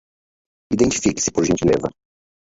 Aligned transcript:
Identifique-se 0.73 1.29
por 1.33 1.45
gentileza 1.49 1.89